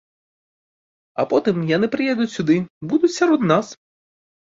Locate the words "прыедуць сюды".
1.99-2.59